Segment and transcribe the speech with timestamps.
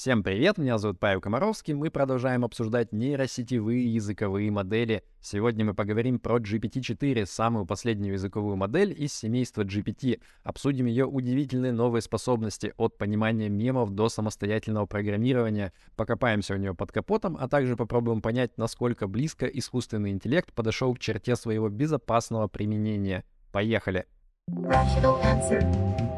[0.00, 5.04] Всем привет, меня зовут Павел Комаровский, мы продолжаем обсуждать нейросетевые языковые модели.
[5.20, 10.22] Сегодня мы поговорим про GPT-4, самую последнюю языковую модель из семейства GPT.
[10.42, 16.92] Обсудим ее удивительные новые способности от понимания мемов до самостоятельного программирования, покопаемся у нее под
[16.92, 23.22] капотом, а также попробуем понять, насколько близко искусственный интеллект подошел к черте своего безопасного применения.
[23.52, 24.06] Поехали!
[24.48, 26.09] Rational answer.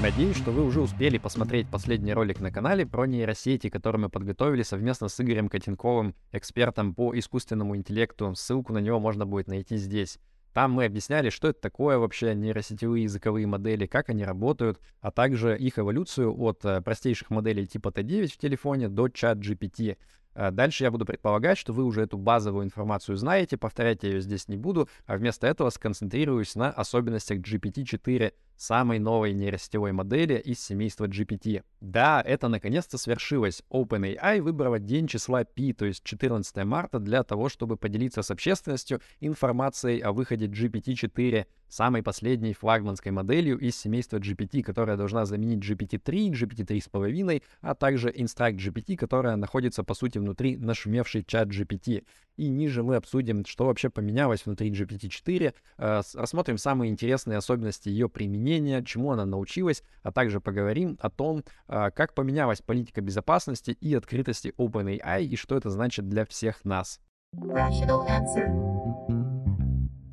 [0.00, 4.62] Надеюсь, что вы уже успели посмотреть последний ролик на канале про нейросети, который мы подготовили
[4.62, 8.36] совместно с Игорем Котенковым, экспертом по искусственному интеллекту.
[8.36, 10.20] Ссылку на него можно будет найти здесь.
[10.52, 15.58] Там мы объясняли, что это такое вообще нейросетевые языковые модели, как они работают, а также
[15.58, 19.96] их эволюцию от э, простейших моделей типа T9 в телефоне до чат GPT.
[20.34, 24.20] Э, дальше я буду предполагать, что вы уже эту базовую информацию знаете, повторять я ее
[24.20, 28.32] здесь не буду, а вместо этого сконцентрируюсь на особенностях GPT-4
[28.62, 31.64] самой новой нейросетевой модели из семейства GPT.
[31.80, 33.62] Да, это наконец-то свершилось.
[33.70, 39.00] OpenAI выбрала день числа Пи, то есть 14 марта, для того, чтобы поделиться с общественностью
[39.20, 46.30] информацией о выходе GPT-4, самой последней флагманской моделью из семейства GPT, которая должна заменить GPT-3,
[46.30, 52.04] GPT-3.5, а также Instruct GPT, которая находится, по сути, внутри нашумевшей чат GPT.
[52.36, 58.08] И ниже мы обсудим, что вообще поменялось внутри GPT-4, э, рассмотрим самые интересные особенности ее
[58.08, 63.94] применения, чему она научилась, а также поговорим о том, э, как поменялась политика безопасности и
[63.94, 67.00] открытости OpenAI и что это значит для всех нас.
[67.34, 69.21] Rational answer.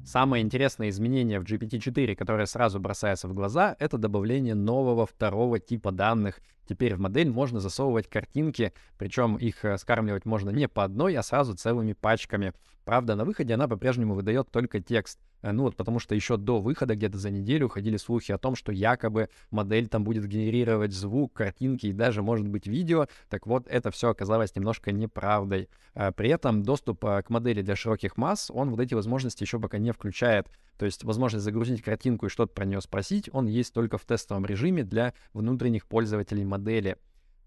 [0.10, 5.92] Самое интересное изменение в GPT-4, которое сразу бросается в глаза, это добавление нового второго типа
[5.92, 6.40] данных.
[6.68, 11.22] Теперь в модель можно засовывать картинки, причем их э, скармливать можно не по одной, а
[11.22, 12.54] сразу целыми пачками.
[12.86, 15.20] Правда, на выходе она по-прежнему выдает только текст.
[15.42, 18.56] Э, ну вот потому что еще до выхода, где-то за неделю, ходили слухи о том,
[18.56, 23.08] что якобы модель там будет генерировать звук, картинки и даже, может быть, видео.
[23.30, 25.70] Так вот, это все оказалось немножко неправдой.
[25.96, 29.78] Э, при этом доступ к модели для широких масс, он вот эти возможности еще пока
[29.78, 30.50] не включает.
[30.78, 34.46] То есть возможность загрузить картинку и что-то про нее спросить, он есть только в тестовом
[34.46, 36.98] режиме для внутренних пользователей модели.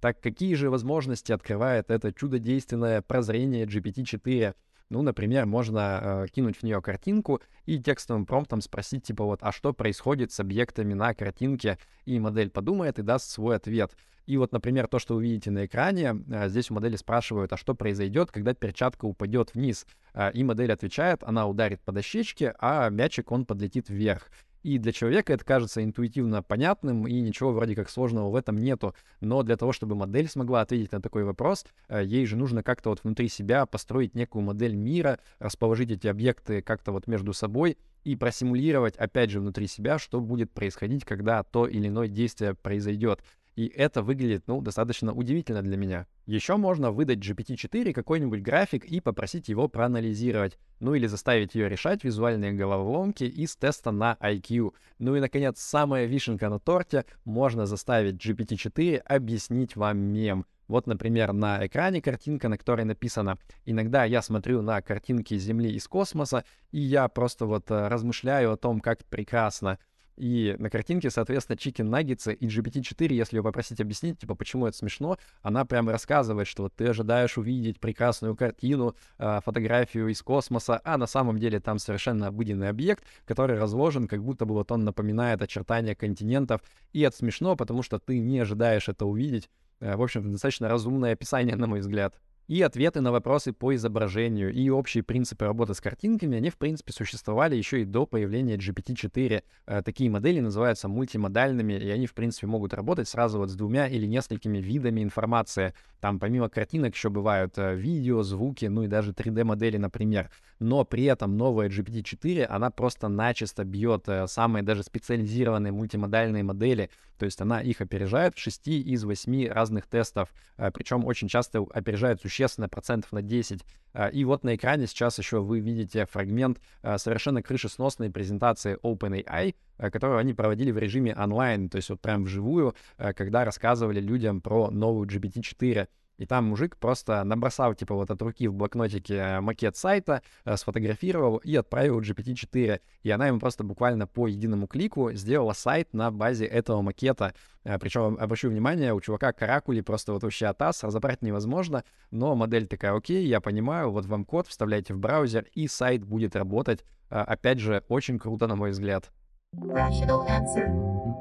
[0.03, 4.55] Так какие же возможности открывает это чудодейственное прозрение GPT-4?
[4.93, 9.51] Ну, например, можно э, кинуть в нее картинку и текстовым промптом спросить, типа, вот, а
[9.51, 11.79] что происходит с объектами на картинке?
[12.05, 13.97] И модель подумает и даст свой ответ.
[14.27, 17.57] И вот, например, то, что вы видите на экране, э, здесь у модели спрашивают, а
[17.57, 19.87] что произойдет, когда перчатка упадет вниз?
[20.13, 24.29] Э, и модель отвечает, она ударит по дощечке, а мячик, он подлетит вверх.
[24.63, 28.95] И для человека это кажется интуитивно понятным, и ничего вроде как сложного в этом нету.
[29.21, 32.91] Но для того, чтобы модель смогла ответить на такой вопрос, э, ей же нужно как-то
[32.91, 38.17] вот внутри себя построить некую модель мира, расположить эти объекты как-то вот между собой и
[38.17, 43.23] просимулировать, опять же, внутри себя, что будет происходить, когда то или иное действие произойдет.
[43.55, 46.07] И это выглядит, ну, достаточно удивительно для меня.
[46.25, 52.03] Еще можно выдать GPT-4 какой-нибудь график и попросить его проанализировать, ну или заставить ее решать
[52.03, 54.73] визуальные головоломки из теста на IQ.
[54.99, 60.47] Ну и, наконец, самая вишенка на торте, можно заставить GPT-4 объяснить вам мем.
[60.69, 63.37] Вот, например, на экране картинка, на которой написано
[63.67, 68.57] «Иногда я смотрю на картинки Земли из космоса, и я просто вот э, размышляю о
[68.57, 69.79] том, как прекрасно
[70.17, 74.77] и на картинке, соответственно, чикен наггетсы и GPT-4, если ее попросить объяснить, типа, почему это
[74.77, 80.81] смешно, она прямо рассказывает, что вот ты ожидаешь увидеть прекрасную картину, э, фотографию из космоса,
[80.85, 84.85] а на самом деле там совершенно обыденный объект, который разложен, как будто бы вот он
[84.85, 86.63] напоминает очертания континентов.
[86.93, 89.49] И это смешно, потому что ты не ожидаешь это увидеть.
[89.81, 92.15] Э, в общем, достаточно разумное описание, на мой взгляд.
[92.53, 96.93] И ответы на вопросы по изображению, и общие принципы работы с картинками, они, в принципе,
[96.93, 99.43] существовали еще и до появления GPT-4.
[99.65, 103.89] Э, такие модели называются мультимодальными, и они, в принципе, могут работать сразу вот с двумя
[103.89, 105.73] или несколькими видами информации.
[106.01, 110.31] Там помимо картинок еще бывают э, видео, звуки, ну и даже 3D-модели, например.
[110.59, 116.91] Но при этом новая GPT-4, она просто начисто бьет э, самые даже специализированные мультимодальные модели,
[117.19, 120.35] то есть она их опережает в 6 из 8 разных тестов,
[120.75, 123.65] причем очень часто опережает существенно, процентов на 10.
[123.95, 129.55] А, и вот на экране сейчас еще вы видите фрагмент а, совершенно крышесносной презентации OpenAI,
[129.79, 134.41] а, которую они проводили в режиме онлайн, то есть вот прям вживую, когда рассказывали людям
[134.41, 135.89] про новую GPT-4.
[136.19, 140.57] И там мужик просто набросал, типа, вот от руки в блокнотике э, макет сайта, э,
[140.57, 142.81] сфотографировал и отправил GPT-4.
[143.03, 147.35] И она ему просто буквально по единому клику сделала сайт на базе этого макета.
[147.65, 152.67] Э, Причем, обращу внимание, у чувака каракули просто вот вообще атас, разобрать невозможно, но модель
[152.67, 156.85] такая, окей, я понимаю, вот вам код, вставляйте в браузер, и сайт будет работать.
[157.09, 159.11] Опять же, очень круто, на мой взгляд.
[159.55, 161.12] Rational answer.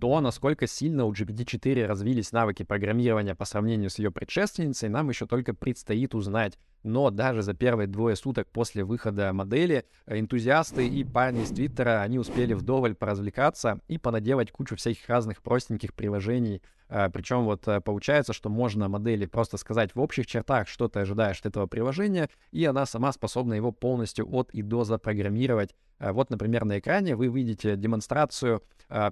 [0.00, 5.26] То, насколько сильно у GPT-4 развились навыки программирования по сравнению с ее предшественницей, нам еще
[5.26, 6.58] только предстоит узнать.
[6.82, 12.18] Но даже за первые двое суток после выхода модели энтузиасты и парни из Твиттера, они
[12.18, 16.62] успели вдоволь поразвлекаться и понаделать кучу всяких разных простеньких приложений.
[16.92, 21.00] А, Причем вот э, получается, что можно модели просто сказать в общих чертах, что ты
[21.00, 25.76] ожидаешь от этого приложения, и она сама способна его полностью от и до запрограммировать.
[26.00, 28.62] А, Вот, например, на экране вы видите демонстрацию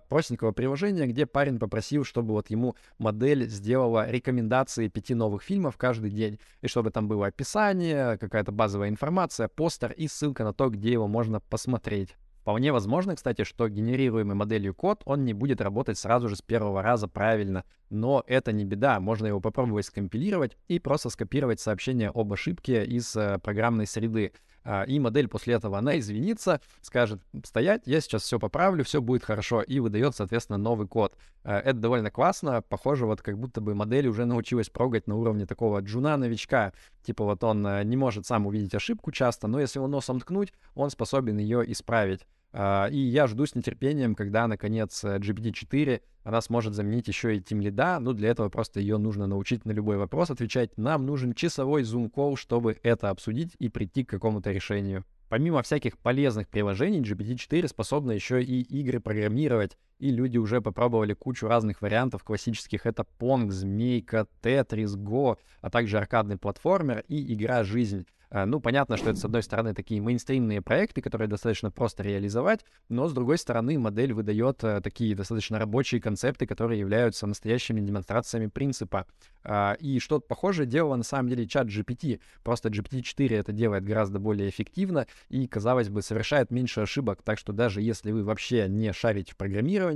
[0.08, 6.10] простенького приложения, где парень попросил, чтобы вот ему модель сделала рекомендации пяти новых фильмов каждый
[6.10, 10.90] день, и чтобы там было описание, какая-то базовая информация, постер и ссылка на то, где
[10.90, 12.16] его можно посмотреть.
[12.48, 16.80] Вполне возможно, кстати, что генерируемый моделью код, он не будет работать сразу же с первого
[16.80, 17.62] раза правильно.
[17.90, 23.14] Но это не беда, можно его попробовать скомпилировать и просто скопировать сообщение об ошибке из
[23.16, 24.32] э, программной среды.
[24.64, 29.24] А, И модель после этого, она извинится, скажет, стоять, я сейчас все поправлю, все будет
[29.24, 31.18] хорошо, и выдает, соответственно, новый код.
[31.44, 35.44] А, Это довольно классно, похоже, вот как будто бы модель уже научилась прогать на уровне
[35.44, 36.72] такого джуна-новичка.
[37.02, 40.54] Типа вот он э, не может сам увидеть ошибку часто, но если его носом ткнуть,
[40.74, 42.26] он способен ее исправить.
[42.60, 47.38] А, И я жду с нетерпением, когда, наконец, э, GPT-4, она сможет заменить еще и
[47.38, 48.00] Team Lead.
[48.00, 50.76] Ну, для этого просто ее нужно научить на любой вопрос отвечать.
[50.76, 55.04] Нам нужен часовой зум-колл, чтобы это обсудить и прийти к какому-то решению.
[55.28, 61.48] Помимо всяких полезных приложений, GPT-4 способна еще и игры программировать, и люди уже попробовали кучу
[61.48, 62.86] разных вариантов классических.
[62.86, 68.06] Это Pong, Змейка, Tetris, Go, а также аркадный платформер и игра «Жизнь».
[68.30, 72.64] А, Ну, понятно, что это, с одной стороны, такие мейнстримные проекты, которые достаточно просто реализовать,
[72.88, 78.46] но, с другой стороны, модель выдает э, такие достаточно рабочие концепты, которые являются настоящими демонстрациями
[78.48, 79.06] принципа.
[79.44, 84.18] А, И что-то похожее делала на самом деле чат GPT, просто GPT-4 это делает гораздо
[84.18, 88.92] более эффективно и, казалось бы, совершает меньше ошибок, так что даже если вы вообще не
[88.92, 89.87] шарите в программировании,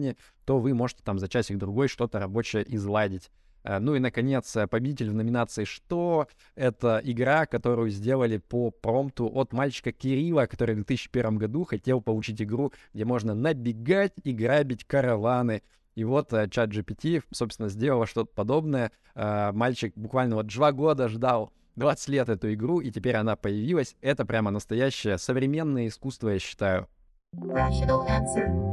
[0.44, 3.30] то вы можете там за часик-другой что-то рабочее изладить.
[3.64, 9.30] Э, Ну и, наконец, э, победитель в номинации «Что?»— это игра, которую сделали по промпту
[9.32, 14.84] от мальчика Кирилла, который в 2001 году хотел получить игру, где можно набегать и грабить
[14.84, 15.62] караваны.
[15.94, 18.90] И вот э, чат GPT, собственно, сделала что-то подобное.
[19.14, 23.96] Э, Мальчик буквально вот два года ждал 20 лет эту игру, и теперь она появилась.
[24.00, 26.88] Это прямо настоящее современное искусство, я считаю.
[27.34, 28.71] Rational answer.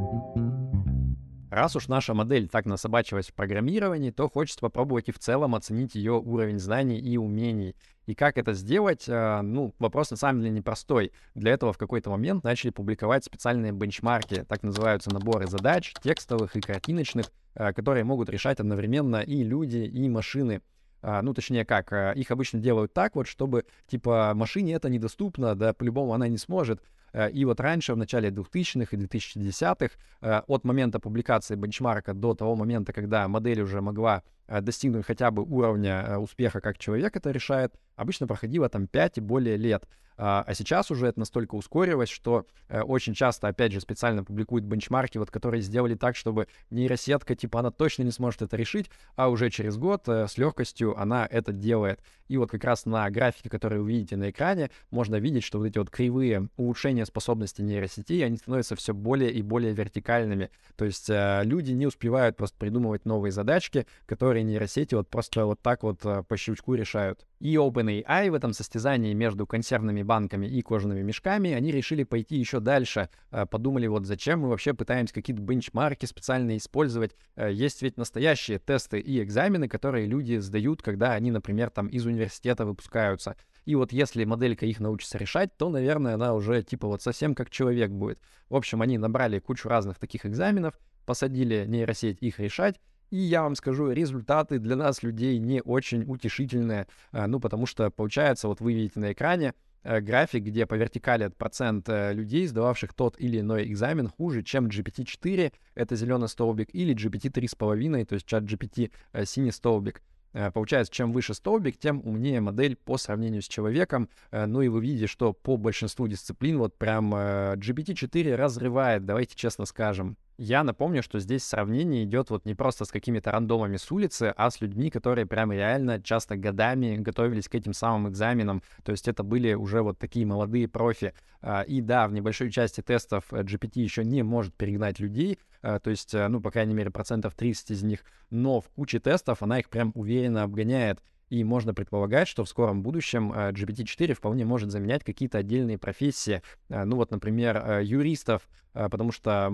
[1.49, 5.95] Раз уж наша модель так насобачилась в программировании, то хочется попробовать и в целом оценить
[5.95, 7.75] ее уровень знаний и умений.
[8.05, 11.11] И как это сделать, э, ну, вопрос на самом деле непростой.
[11.33, 16.61] Для этого в какой-то момент начали публиковать специальные бенчмарки, так называются наборы задач, текстовых и
[16.61, 20.61] картиночных, э, которые могут решать одновременно и люди, и машины.
[21.01, 25.55] А, ну, точнее как, а, их обычно делают так вот, чтобы, типа, машине это недоступно,
[25.55, 26.81] да, по-любому она не сможет.
[27.13, 32.33] А, И вот раньше, в начале 2000-х и 2010-х, а, от момента публикации бенчмарка до
[32.33, 37.31] того момента, когда модель уже могла а, достигнуть хотя бы уровня успеха, как человек это
[37.31, 39.87] решает, обычно проходило там 5 и более лет.
[40.21, 44.65] А а сейчас уже это настолько ускорилось, что э, очень часто, опять же, специально публикуют
[44.65, 49.29] бенчмарки, вот, которые сделали так, чтобы нейросетка, типа, она точно не сможет это решить, а
[49.29, 52.03] уже через год э, с легкостью она это делает.
[52.27, 55.67] И вот как раз на графике, который вы видите на экране, можно видеть, что вот
[55.67, 60.49] эти вот кривые улучшения способностей нейросетей, они становятся все более и более вертикальными.
[60.75, 65.61] То есть э, люди не успевают просто придумывать новые задачки, которые нейросети вот просто вот
[65.61, 67.25] так вот э, по щелчку решают.
[67.39, 72.59] И OpenAI в этом состязании между консервными банками и кожаными мешками, они решили пойти еще
[72.59, 73.09] дальше.
[73.31, 77.15] Э, Подумали, вот зачем мы вообще пытаемся какие-то бенчмарки специально использовать.
[77.35, 82.05] Э, Есть ведь настоящие тесты и экзамены, которые люди сдают, когда они, например, там из
[82.05, 83.35] университета выпускаются.
[83.69, 87.51] И вот если моделька их научится решать, то, наверное, она уже типа вот совсем как
[87.51, 88.17] человек будет.
[88.49, 90.73] В общем, они набрали кучу разных таких экзаменов,
[91.05, 92.79] посадили нейросеть их решать,
[93.11, 96.87] и я вам скажу, результаты для нас, людей, не очень утешительные.
[97.11, 101.27] А, Ну, потому что, получается, вот вы видите на экране э, график, где по вертикали
[101.27, 106.95] процент э, людей, сдававших тот или иной экзамен, хуже, чем GPT-4, это зеленый столбик, или
[106.95, 110.01] GPT 3,5, то есть чат GPT э, синий столбик.
[110.33, 114.09] Э, Получается, чем выше столбик, тем умнее модель по сравнению с человеком.
[114.31, 119.35] Э, Ну и вы видите, что по большинству дисциплин вот прям э, GPT-4 разрывает, давайте
[119.35, 120.17] честно скажем.
[120.41, 124.49] Я напомню, что здесь сравнение идет вот не просто с какими-то рандомами с улицы, а
[124.49, 128.63] с людьми, которые прям реально часто годами готовились к этим самым экзаменам.
[128.85, 131.13] То есть это были уже вот такие молодые профи.
[131.41, 135.89] А, И да, в небольшой части тестов GPT еще не может перегнать людей, а, то
[135.89, 139.59] есть, э, ну, по крайней мере, процентов 30 из них, но в куче тестов она
[139.59, 141.01] их прям уверенно обгоняет.
[141.29, 146.41] И можно предполагать, что в скором будущем э, GPT-4 вполне может заменять какие-то отдельные профессии.
[146.69, 149.49] Э, ну вот, например, э, юристов, потому что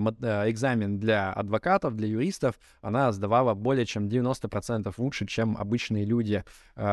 [0.46, 6.44] экзамен для адвокатов, для юристов, она сдавала более чем 90% лучше, чем обычные люди.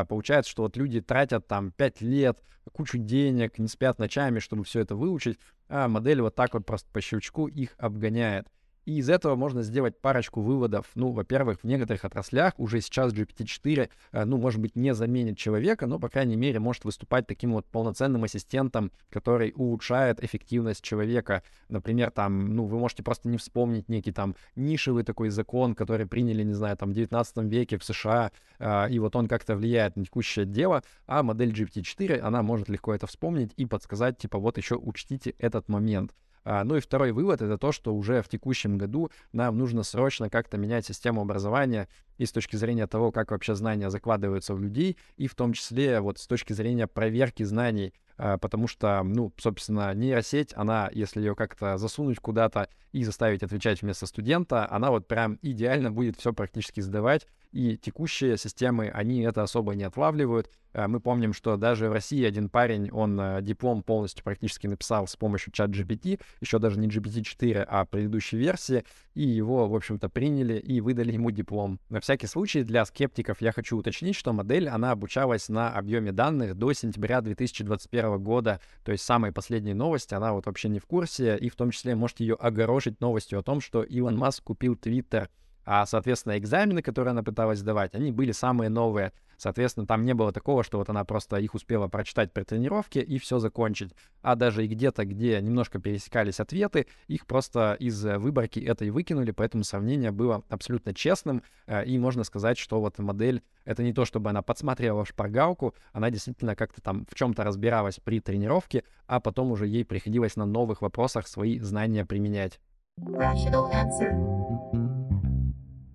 [0.07, 4.79] Получается, что вот люди тратят там 5 лет, кучу денег, не спят ночами, чтобы все
[4.79, 5.37] это выучить,
[5.67, 8.47] а модель вот так вот просто по щелчку их обгоняет.
[8.85, 10.87] И из этого можно сделать парочку выводов.
[10.95, 15.87] Ну, во-первых, в некоторых отраслях уже сейчас GPT-4, э, ну, может быть, не заменит человека,
[15.87, 21.43] но, по крайней мере, может выступать таким вот полноценным ассистентом, который улучшает эффективность человека.
[21.69, 26.43] Например, там, ну, вы можете просто не вспомнить некий там нишевый такой закон, который приняли,
[26.43, 30.03] не знаю, там, в 19 веке в США, э, и вот он как-то влияет на
[30.03, 34.75] текущее дело, а модель GPT-4, она может легко это вспомнить и подсказать, типа, вот еще
[34.75, 36.13] учтите этот момент.
[36.45, 40.29] А, ну и второй вывод— это то, что уже в текущем году нам нужно срочно
[40.29, 44.97] как-то менять систему образования и с точки зрения того, как вообще знания закладываются в людей,
[45.15, 49.93] и в том числе вот с точки зрения проверки знаний, а, потому что, ну, собственно,
[49.93, 55.39] нейросеть, она, если ее как-то засунуть куда-то и заставить отвечать вместо студента, она вот прям
[55.41, 60.49] идеально будет все практически сдавать, и текущие системы, они это особо не отлавливают.
[60.73, 65.07] Э, мы помним, что даже в России один парень, он э, диплом полностью практически написал
[65.07, 68.83] с помощью чат GPT, еще даже не GPT-4, а предыдущей версии,
[69.13, 71.79] и его, в общем-то, приняли и выдали ему диплом.
[71.89, 76.55] На всякий случай, для скептиков я хочу уточнить, что модель, она обучалась на объеме данных
[76.55, 81.37] до сентября 2021 года, то есть самой последней новости, она вот вообще не в курсе,
[81.37, 85.29] и в том числе можете ее огорошить новостью о том, что Илон Маск купил Твиттер.
[85.65, 89.13] А, соответственно, экзамены, которые она пыталась сдавать, они были самые новые.
[89.37, 93.17] Соответственно, там не было такого, что вот она просто их успела прочитать при тренировке и
[93.17, 93.93] все закончить.
[94.21, 99.63] А даже и где-то, где немножко пересекались ответы, их просто из выборки этой выкинули, поэтому
[99.63, 101.43] сравнение было абсолютно честным.
[101.65, 105.73] Э, и можно сказать, что вот модель, это не то, чтобы она подсмотрела в шпаргалку,
[105.91, 110.45] она действительно как-то там в чем-то разбиралась при тренировке, а потом уже ей приходилось на
[110.45, 112.59] новых вопросах свои знания применять.
[112.99, 114.82] Rational answer.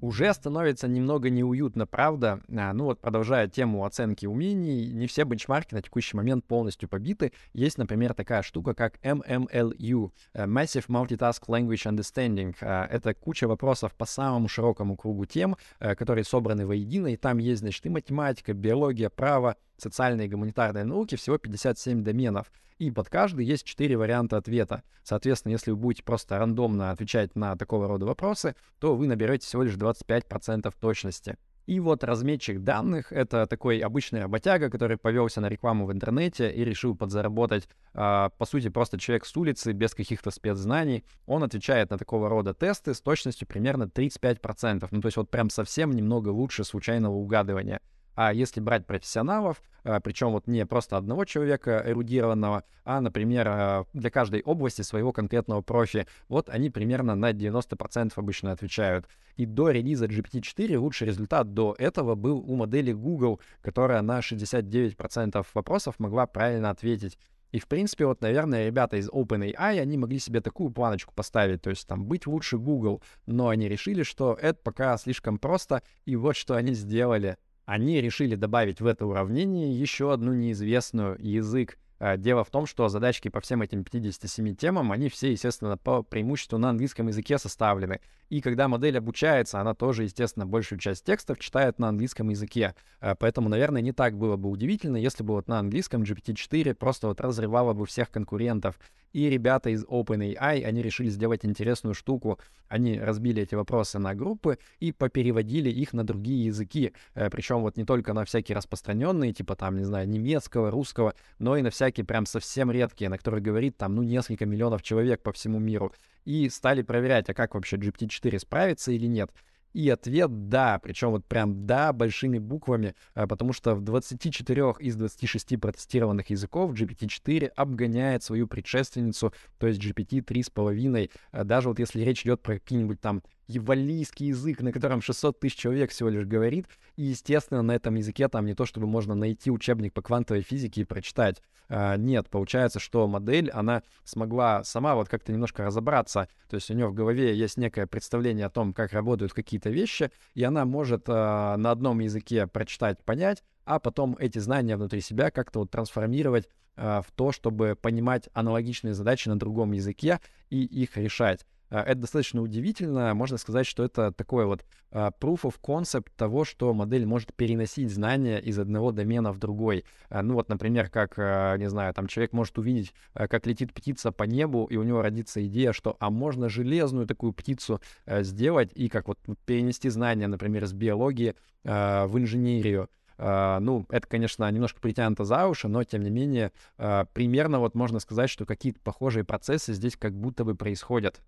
[0.08, 2.40] Уже становится немного неуютно, правда?
[2.48, 7.34] А, ну вот, продолжая тему оценки умений, не все бенчмарки на текущий момент полностью побиты.
[7.52, 12.56] Есть, например, такая штука, как MMLU, э, Massive Multitask Language Understanding.
[12.62, 17.36] А, это куча вопросов по самому широкому кругу тем, э, которые собраны воедино, и там
[17.36, 23.08] есть, значит, и математика, биология, право, социальные и гуманитарные науки, всего 57 доменов и под
[23.08, 24.82] каждый есть четыре варианта ответа.
[25.02, 29.62] Соответственно, если вы будете просто рандомно отвечать на такого рода вопросы, то вы наберете всего
[29.62, 31.36] лишь 25% точности.
[31.68, 36.64] И вот разметчик данных— это такой обычный работяга, который повелся на рекламу в интернете и
[36.64, 41.04] решил подзаработать, э, по сути, просто человек с улицы, без каких-то спецзнаний.
[41.26, 44.88] Он отвечает на такого рода тесты с точностью примерно 35%.
[44.90, 47.82] Ну, то есть вот прям совсем немного лучше случайного угадывания.
[48.20, 53.84] А если брать профессионалов, а, причем вот не просто одного человека эрудированного, а, например, а,
[53.92, 59.06] для каждой области своего конкретного профи, вот они примерно на 90% обычно отвечают.
[59.36, 65.46] И до релиза GPT-4 лучший результат до этого был у модели Google, которая на 69%
[65.54, 67.20] вопросов могла правильно ответить.
[67.52, 71.70] И, в принципе, вот, наверное, ребята из OpenAI, они могли себе такую планочку поставить, то
[71.70, 76.34] есть там быть лучше Google, но они решили, что это пока слишком просто, и вот
[76.34, 77.36] что они сделали—
[77.68, 81.76] они решили добавить в это уравнение еще одну неизвестную язык.
[82.00, 86.02] А, дело в том, что задачки по всем этим 57 темам, они все, естественно, по
[86.02, 88.00] преимуществу на английском языке составлены.
[88.28, 92.74] И когда модель обучается, она тоже, естественно, большую часть текстов читает на английском языке.
[93.00, 97.08] А, поэтому, наверное, не так было бы удивительно, если бы вот на английском GPT-4 просто
[97.08, 98.78] вот разрывало бы всех конкурентов.
[99.12, 102.38] И ребята из OpenAI, они решили сделать интересную штуку.
[102.68, 106.92] Они разбили эти вопросы на группы и попереводили их на другие языки.
[107.14, 111.56] Э, Причем вот не только на всякие распространенные, типа там, не знаю, немецкого, русского, но
[111.56, 115.32] и на всякие прям совсем редкие, на которые говорит там, ну, несколько миллионов человек по
[115.32, 115.92] всему миру.
[116.24, 119.30] И стали проверять, а как вообще GPT-4 справится или нет.
[119.74, 124.96] И ответ «да», причем вот прям «да» большими буквами, а, потому что в 24 из
[124.96, 131.10] 26 протестированных языков GPT-4 обгоняет свою предшественницу, то есть GPT 3,5.
[131.32, 135.56] А даже вот если речь идет про какие-нибудь там евалийский язык, на котором 600 тысяч
[135.56, 139.50] человек всего лишь говорит, и, естественно, на этом языке там не то, чтобы можно найти
[139.50, 141.42] учебник по квантовой физике и прочитать.
[141.70, 146.74] А, нет, получается, что модель, она смогла сама вот как-то немножко разобраться, то есть у
[146.74, 151.04] нее в голове есть некое представление о том, как работают какие-то вещи, и она может
[151.08, 156.48] а, на одном языке прочитать, понять, а потом эти знания внутри себя как-то вот трансформировать
[156.76, 161.44] а, в то, чтобы понимать аналогичные задачи на другом языке и их решать.
[161.70, 163.14] А, это достаточно удивительно.
[163.14, 167.90] Можно сказать, что это такой вот а, proof of concept того, что модель может переносить
[167.90, 169.84] знания из одного домена в другой.
[170.08, 171.16] А, ну вот, например, как,
[171.58, 175.44] не знаю, там человек может увидеть, как летит птица по небу, и у него родится
[175.46, 180.72] идея, что а можно железную такую птицу сделать и как вот перенести знания, например, с
[180.72, 181.34] биологии
[181.64, 182.88] в инженерию.
[183.18, 188.30] Ну, это, конечно, немножко притянуто за уши, но, тем не менее, примерно вот можно сказать,
[188.30, 191.20] что какие-то похожие процессы здесь как будто бы происходят.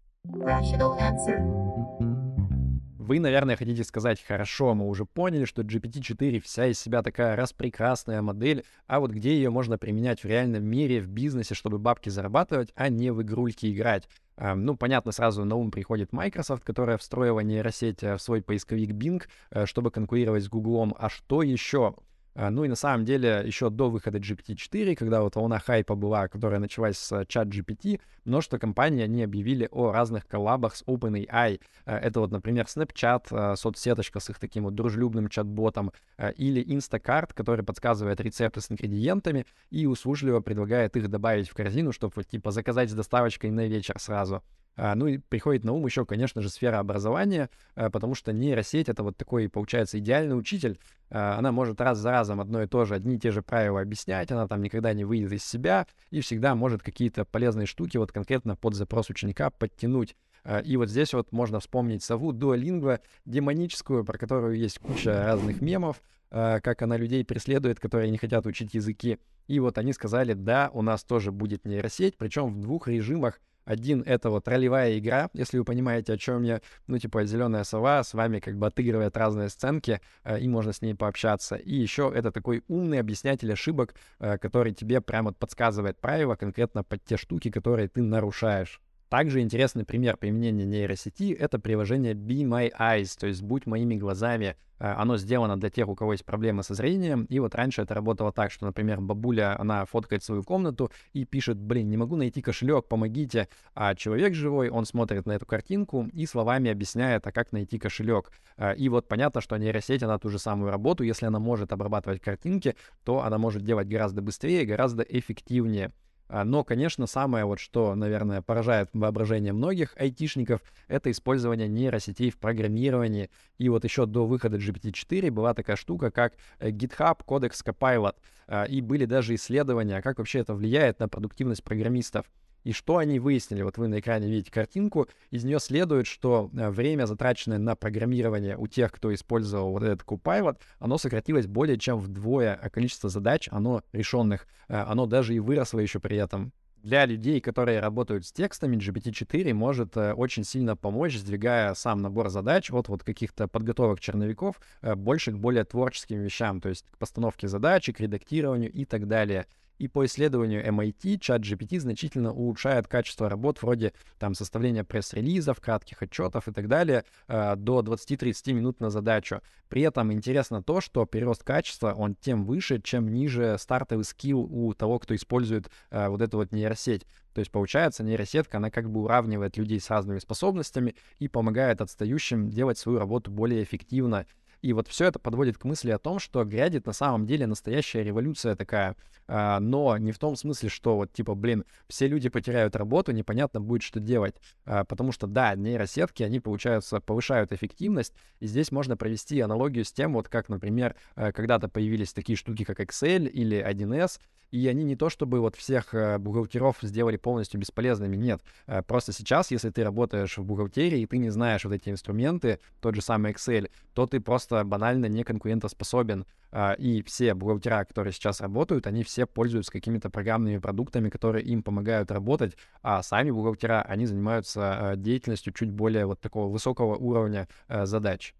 [2.98, 8.22] Вы, наверное, хотите сказать, хорошо, мы уже поняли, что GPT-4 вся из себя такая распрекрасная
[8.22, 12.70] модель, а вот где ее можно применять в реальном мире, в бизнесе, чтобы бабки зарабатывать,
[12.76, 14.08] а не в игрульки играть?
[14.36, 19.22] Ну, понятно, сразу на ум приходит Microsoft, которая встроила нейросеть э, в свой поисковик Bing,
[19.50, 20.96] э, чтобы конкурировать с Google.
[20.98, 21.94] А что еще?
[22.34, 26.28] А, ну и на самом деле еще до выхода GPT-4, когда вот волна хайпа была,
[26.28, 31.60] которая началась с чат GPT, множество компаний, они объявили о разных коллабах с OpenAI.
[31.87, 35.92] А, это вот, например, Snapchat, соцсеточка с их таким вот дружелюбным чат-ботом,
[36.37, 42.22] или Instacart, который подсказывает рецепты с ингредиентами и услужливо предлагает их добавить в корзину, чтобы
[42.25, 44.42] типа заказать с доставочкой на вечер сразу.
[44.82, 48.88] А, ну и приходит на ум еще, конечно же, сфера образования, а, потому что нейросеть—
[48.88, 50.78] это вот такой, получается, идеальный учитель.
[51.10, 53.82] А, она может раз за разом одно и то же, одни и те же правила
[53.82, 58.10] объяснять, она там никогда не выйдет из себя и всегда может какие-то полезные штуки вот
[58.10, 60.16] конкретно под запрос ученика подтянуть.
[60.64, 66.00] И вот здесь вот можно вспомнить сову Duolingo, демоническую, про которую есть куча разных мемов,
[66.30, 69.18] как она людей преследует, которые не хотят учить языки.
[69.46, 73.38] И вот они сказали, да, у нас тоже будет нейросеть, причем в двух режимах
[73.70, 76.60] один— это вот ролевая игра, если вы понимаете, о чем я.
[76.88, 80.82] Ну, типа, зеленая сова с вами как бы отыгрывает разные сценки, э, и можно с
[80.82, 81.54] ней пообщаться.
[81.54, 87.04] И еще это такой умный объяснятель ошибок, э, который тебе прямо подсказывает правила конкретно под
[87.04, 88.80] те штуки, которые ты нарушаешь.
[89.10, 94.54] Также интересный пример применения нейросети— это приложение Be My Eyes, то есть «Будь моими глазами».
[94.78, 97.24] Э, оно сделано для тех, у кого есть проблемы со зрением.
[97.24, 101.58] И вот раньше это работало так, что, например, бабуля, она фоткает свою комнату и пишет,
[101.58, 103.48] блин, не могу найти кошелек, помогите.
[103.74, 108.30] А человек живой, он смотрит на эту картинку и словами объясняет, а как найти кошелек.
[108.56, 112.20] Э, и вот понятно, что нейросеть, она ту же самую работу, если она может обрабатывать
[112.20, 115.90] картинки, то она может делать гораздо быстрее, гораздо эффективнее.
[116.32, 122.38] А, но, конечно, самое вот, что, наверное, поражает воображение многих айтишников, это использование нейросетей в
[122.38, 123.30] программировании.
[123.58, 128.14] И вот еще до выхода GPT-4 была такая штука, как э, GitHub Codex Copilot.
[128.47, 132.26] А, и были даже исследования, как вообще это влияет на продуктивность программистов.
[132.64, 133.62] И что они выяснили?
[133.62, 135.08] Вот вы на экране видите картинку.
[135.30, 140.02] Из нее следует, что э, время, затраченное на программирование у тех, кто использовал вот этот
[140.02, 145.38] Copilot, оно сократилось более чем вдвое, а количество задач, оно решенных, э, оно даже и
[145.38, 146.52] выросло еще при этом.
[146.82, 152.28] Для людей, которые работают с текстами, GPT-4 может э, очень сильно помочь, сдвигая сам набор
[152.28, 157.49] задач от вот каких-то подготовок черновиков больше к более творческим вещам, то есть к постановке
[157.49, 159.46] задачи, к редактированию и так далее.
[159.80, 166.02] И по исследованию MIT, чат GPT значительно улучшает качество работ вроде там составления пресс-релизов, кратких
[166.02, 169.40] отчетов и так далее э, до 20-30 минут на задачу.
[169.71, 174.75] При этом интересно то, что прирост качества, он тем выше, чем ниже стартовый скилл у
[174.75, 177.06] того, кто использует э, вот эту вот нейросеть.
[177.32, 182.50] То есть получается, нейросетка, она как бы уравнивает людей с разными способностями и помогает отстающим
[182.50, 184.26] делать свою работу более эффективно
[184.62, 188.02] и вот все это подводит к мысли о том, что грядет на самом деле настоящая
[188.02, 188.96] революция такая,
[189.26, 193.60] а, но не в том смысле, что вот типа, блин, все люди потеряют работу, непонятно
[193.60, 194.34] будет, что делать.
[194.64, 199.92] А, потому что, да, нейросетки, они, получаются, повышают эффективность, и здесь можно провести аналогию с
[199.92, 204.18] тем, вот как, например, а, когда-то появились такие штуки, как Excel или 1С,
[204.50, 208.43] и они не то чтобы вот всех э, бухгалтеров сделали полностью бесполезными, нет.
[208.67, 212.58] Э, просто сейчас, если ты работаешь в бухгалтерии, и ты не знаешь вот эти инструменты,
[212.80, 216.26] тот же самый Excel, то ты просто банально не конкурентоспособен.
[216.52, 221.63] Э, и все бухгалтера, которые сейчас работают, они все пользуются какими-то программными продуктами, которые им
[221.63, 228.34] помогают работать, а сами бухгалтера, они занимаются деятельностью чуть более вот такого высокого уровня задач.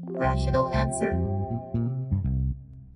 [0.00, 1.63] Rational answer.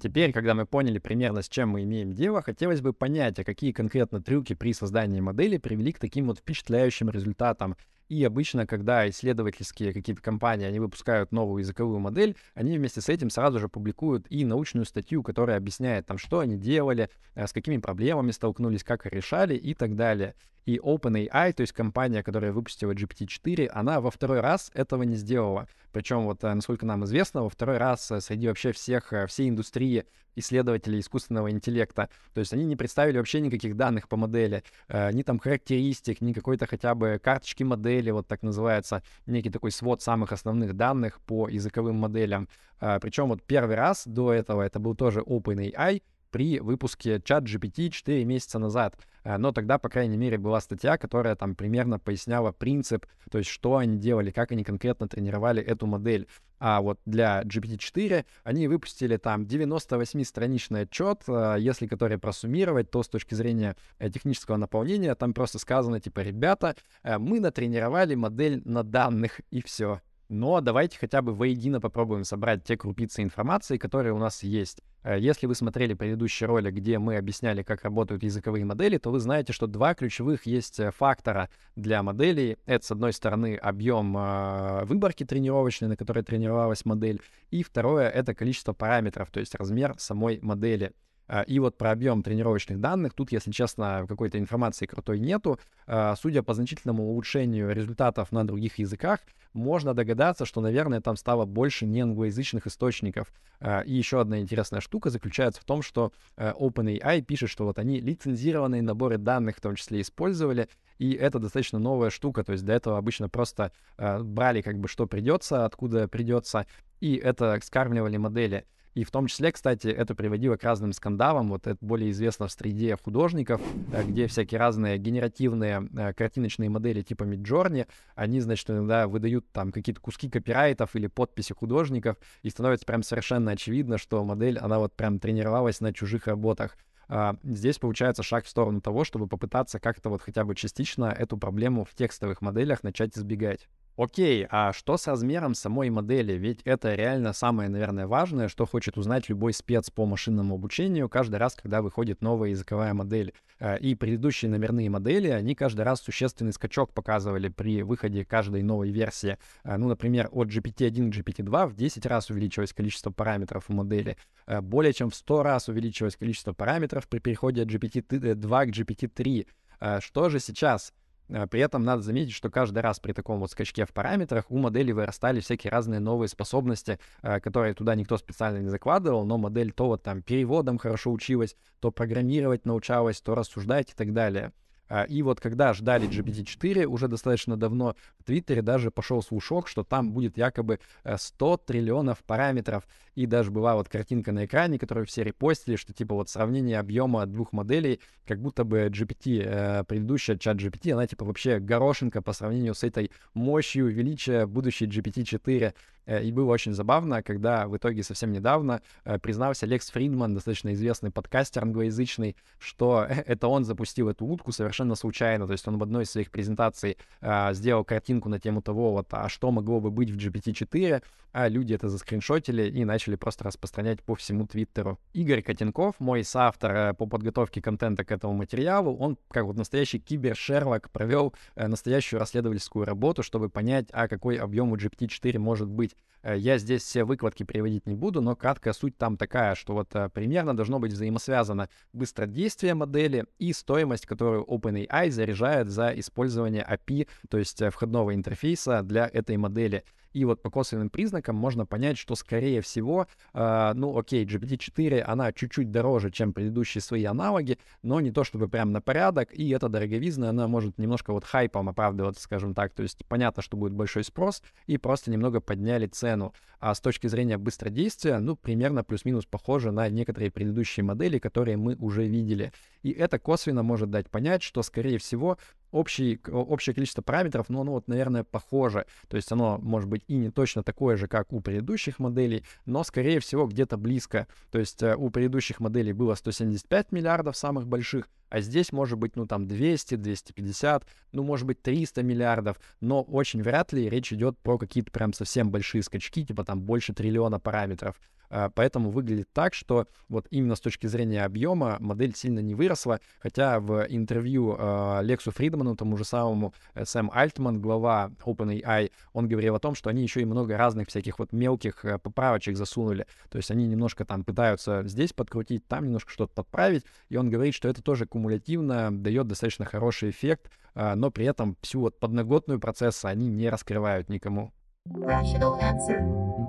[0.01, 3.73] Теперь, когда мы поняли примерно, с чем мы имеем дело, хотелось бы понять, а какие
[3.73, 7.77] конкретно трюки при создании модели привели к таким вот впечатляющим результатам.
[8.09, 13.29] И обычно, когда исследовательские какие-то компании, они выпускают новую языковую модель, они вместе с этим
[13.29, 17.77] сразу же публикуют и научную статью, которая объясняет, там, что они делали, э, с какими
[17.79, 20.35] проблемами столкнулись, как решали и так далее.
[20.69, 25.67] И OpenAI, то есть компания, которая выпустила GPT-4, она во второй раз этого не сделала.
[25.93, 29.49] Причем, вот, э, насколько нам известно, во второй раз э, среди вообще всех, э, всей
[29.49, 30.05] индустрии
[30.37, 32.11] исследователей искусственного интеллекта.
[32.35, 36.67] То есть они не представили вообще никаких данных по модели, ни там характеристик, ни какой-то
[36.67, 41.97] хотя бы карточки модели, вот так называется, некий такой свод самых основных данных по языковым
[41.97, 42.49] моделям.
[42.79, 48.25] Причем вот первый раз до этого это был тоже OpenAI, при выпуске чат GPT 4
[48.25, 48.97] месяца назад.
[49.25, 53.51] Э, но тогда, по крайней мере, была статья, которая там примерно поясняла принцип, то есть
[53.51, 56.29] что они делали, как они конкретно тренировали эту модель.
[56.61, 63.09] А вот для GPT-4 они выпустили там 98-страничный отчет, э, если который просуммировать, то с
[63.09, 69.41] точки зрения э, технического наполнения там просто сказано, типа, ребята, мы натренировали модель на данных,
[69.51, 70.01] и все.
[70.29, 74.83] Но давайте хотя бы воедино попробуем собрать те крупицы информации, которые у нас есть.
[75.03, 79.21] Э, если вы смотрели предыдущий ролик, где мы объясняли, как работают языковые модели, то вы
[79.21, 82.59] знаете, что два ключевых есть э, фактора для моделей.
[82.67, 88.35] Это, с одной стороны, объем э, выборки тренировочной, на которой тренировалась модель, и второе— это
[88.35, 90.93] количество параметров, то есть размер самой модели.
[91.29, 95.61] А, и вот про объем тренировочных данных, тут, если честно, какой-то информации крутой нету.
[95.87, 99.21] А, судя по значительному улучшению результатов на других языках,
[99.53, 103.33] можно догадаться, что, наверное, там стало больше неанглоязычных источников.
[103.61, 108.01] А, и еще одна интересная штука заключается в том, что OpenAI пишет, что вот они
[108.01, 112.73] лицензированные наборы данных в том числе использовали, и это достаточно новая штука, то есть до
[112.73, 116.67] этого обычно просто брали как бы что придется, откуда придется,
[117.01, 118.65] и это скармливали модели.
[118.95, 121.49] И в том числе, кстати, это приводило к разным скандалам.
[121.51, 123.61] Вот это более известно в среде художников,
[123.93, 129.73] э, где всякие разные генеративные э, картиночные модели типа Midjourney, они, значит, иногда выдают там
[129.73, 134.95] какие-то куски копирайтов или подписи художников, и становится прям совершенно очевидно, что модель, она вот
[134.95, 136.77] прям тренировалась на чужих работах.
[137.09, 141.39] А, здесь получается шаг в сторону того, чтобы попытаться как-то вот хотя бы частично эту
[141.39, 143.69] проблему в текстовых моделях начать избегать.
[143.99, 146.35] Окей, а что с размером самой модели?
[146.35, 151.41] Ведь это реально самое, наверное, важное, что хочет узнать любой спец по машинному обучению каждый
[151.41, 153.35] раз, когда выходит новая языковая модель.
[153.59, 158.93] Э, и предыдущие номерные модели, они каждый раз существенный скачок показывали при выходе каждой новой
[158.93, 159.37] версии.
[159.65, 164.17] Э, ну, например, от GPT-1 к GPT-2 в 10 раз увеличилось количество параметров у модели.
[164.47, 170.01] Э, более чем в 100 раз увеличилось количество параметров при переходе от GPT-2 к GPT-3.
[170.01, 170.93] Что же сейчас?
[171.31, 174.59] А, при этом надо заметить, что каждый раз при таком вот скачке в параметрах у
[174.59, 179.73] модели вырастали всякие разные новые способности, а, которые туда никто специально не закладывал, но модель
[179.73, 184.53] то вот там переводом хорошо училась, то программировать научалась, то рассуждать и так далее.
[184.89, 189.85] А, и вот когда ждали GPT-4 уже достаточно давно, в Твиттере даже пошел слушок, что
[189.85, 192.87] там будет якобы 100 э, триллионов параметров.
[193.15, 197.27] И даже была вот картинка на экране, которую все репостили, что типа вот сравнение объема
[197.27, 202.33] двух моделей, как будто бы GPT, э, предыдущая чат GPT, она типа вообще горошинка по
[202.33, 205.75] сравнению с этой мощью величия будущей GPT-4.
[206.09, 208.83] Э, и было очень забавно, когда в итоге совсем недавно
[209.23, 215.47] признался Лекс Фридман, достаточно известный подкастер англоязычный, что это он запустил эту утку совершенно случайно.
[215.47, 219.09] То есть он в одной из своих презентаций а, сделал картинку на тему того, вот,
[219.11, 224.03] а что могло бы быть в GPT-4, а люди это заскриншотили и начали просто распространять
[224.03, 224.99] по всему Твиттеру.
[225.13, 229.99] Игорь Котенков, мой соавтор э, по подготовке контента к этому материалу, он, как вот настоящий
[229.99, 235.95] кибер-шерлок, провел э, настоящую расследовательскую работу, чтобы понять, а какой объем у GPT-4 может быть.
[236.23, 239.89] Э, я здесь все выкладки приводить не буду, но краткая суть там такая, что вот
[240.13, 247.39] примерно должно быть взаимосвязано быстродействие модели и стоимость, которую OpenAI заряжает за использование API, то
[247.39, 249.85] есть входного интерфейса для этой модели.
[250.13, 255.33] И вот по косвенным признакам можно понять, что, скорее всего, э, ну, окей, GPT-4, она
[255.33, 259.69] чуть-чуть дороже, чем предыдущие свои аналоги, но не то чтобы прям на порядок, и эта
[259.69, 264.05] дороговизна, она может немножко вот хайпом оправдываться, скажем так, то есть понятно, что будет большой
[264.05, 266.33] спрос, и просто немного подняли цену.
[266.61, 271.77] А с точки зрения быстродействия, ну, примерно плюс-минус похоже на некоторые предыдущие модели, которые мы
[271.77, 272.53] уже видели.
[272.83, 275.39] И это косвенно может дать понять, что, скорее всего,
[275.71, 278.87] общий, общее количество параметров, ну, оно вот, наверное, похоже.
[279.09, 282.85] То есть оно может быть и не точно такое же, как у предыдущих моделей, но,
[282.85, 284.27] скорее всего, где-то близко.
[284.51, 289.17] То есть э, у предыдущих моделей было 175 миллиардов самых больших, а здесь может быть,
[289.17, 294.39] ну, там 200, 250, ну, может быть, 300 миллиардов, но очень вряд ли речь идет
[294.39, 297.99] про какие-то прям совсем большие скачки, типа там больше триллиона параметров.
[298.31, 303.01] А, поэтому выглядит так, что вот именно с точки зрения объема модель сильно не выросла,
[303.21, 309.29] хотя в интервью а, Лексу Фридману, тому же самому э, Сэм Альтман, глава OpenAI, он
[309.29, 313.07] говорил о том, что они еще и много разных всяких вот мелких э, поправочек засунули,
[313.31, 317.55] то есть они немножко там пытаются здесь подкрутить, там немножко что-то подправить, и он говорит,
[317.55, 322.61] что это тоже кумулятивно дает достаточно хороший эффект, а, но при этом всю вот подноготную
[322.61, 324.53] процесса они не раскрывают никому.
[324.87, 326.48] Rational answer.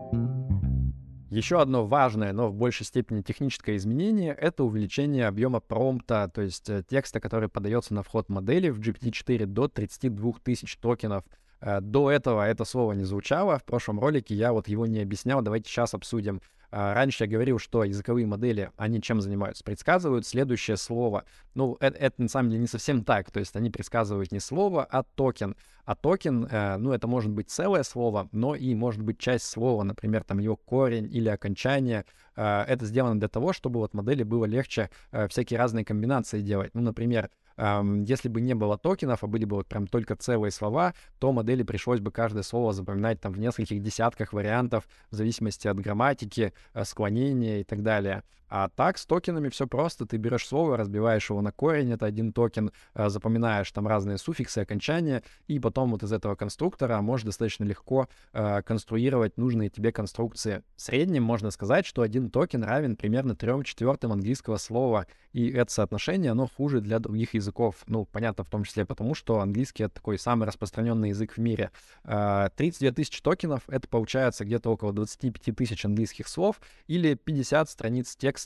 [1.29, 6.67] Еще одно важное, но в большей степени техническое изменение— это увеличение объема промпта, то есть
[6.69, 11.23] э, текста, который подается на вход модели в GPT-4 до 32 тысяч токенов.
[11.61, 13.59] Э, До этого это слово не звучало.
[13.59, 15.43] В прошлом ролике я вот его не объяснял.
[15.43, 16.41] Давайте сейчас обсудим.
[16.71, 19.63] А, Раньше я говорил, что языковые модели, они чем занимаются?
[19.63, 21.25] Предсказывают следующее слово.
[21.55, 23.31] Ну, это, это на самом деле не совсем так.
[23.31, 25.55] То есть они предсказывают не слово, а токен.
[25.85, 29.83] А токен, э, ну, это может быть целое слово, но и может быть часть слова,
[29.83, 32.05] например, там его корень или окончание.
[32.35, 36.71] Э, Это сделано для того, чтобы вот модели было легче э, всякие разные комбинации делать.
[36.75, 40.93] Ну, например, Если бы не было токенов, а были бы вот прям только целые слова,
[41.19, 45.77] то модели пришлось бы каждое слово запоминать там в нескольких десятках вариантов в зависимости от
[45.77, 48.23] грамматики, э, склонения и так далее.
[48.49, 50.05] А так с токенами все просто.
[50.05, 54.59] Ты берешь слово, разбиваешь его на корень, это один токен, э, запоминаешь там разные суффиксы,
[54.59, 60.63] окончания, и потом вот из этого конструктора можешь достаточно легко э, конструировать нужные тебе конструкции.
[60.75, 65.71] В среднем можно сказать, что один токен равен примерно трем четвертым английского слова, и это
[65.71, 67.75] соотношение, оно хуже для других языков.
[67.87, 71.71] Ну, понятно, в том числе потому, что английский— это такой самый распространенный язык в мире.
[72.03, 78.15] Э, 32 тысячи токенов— это получается где-то около 25 тысяч английских слов или 50 страниц
[78.15, 78.38] текста.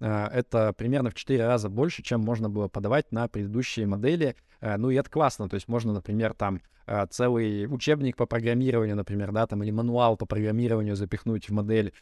[0.00, 4.36] Э, Это примерно в 4 раза больше, чем можно было подавать на предыдущие модели.
[4.60, 8.96] Э, Ну и это классно, то есть можно, например, там э, целый учебник по программированию,
[8.96, 11.92] например, да, там, или мануал по программированию запихнуть в модель,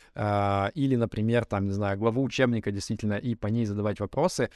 [0.75, 4.51] или, например, там, не знаю, главу учебника действительно, и по ней задавать вопросы,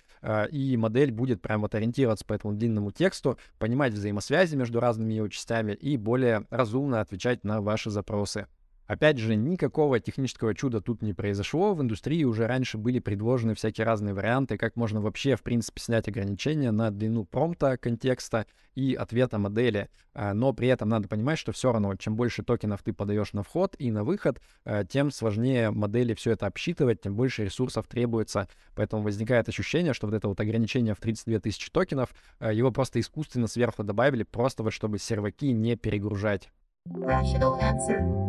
[0.51, 5.29] и модель будет прям вот ориентироваться по этому длинному тексту, понимать взаимосвязи между разными его
[5.29, 8.47] частями и более разумно отвечать на ваши запросы.
[8.89, 11.75] Опять же, никакого технического чуда тут не произошло.
[11.75, 16.09] В индустрии уже раньше были предложены всякие разные варианты, как можно вообще, в принципе, снять
[16.09, 19.91] ограничения на длину промпта, контекста и ответа модели.
[20.15, 23.43] А, Но при этом надо понимать, что все равно, чем больше токенов ты подаешь на
[23.43, 28.49] вход и на выход, а, тем сложнее модели все это обсчитывать, тем больше ресурсов требуется.
[28.75, 33.01] Поэтому возникает ощущение, что вот это вот ограничение в 32 тысячи токенов, а, его просто
[33.01, 36.49] искусственно сверху добавили, просто вот чтобы серваки не перегружать.
[36.89, 38.28] Rational answer.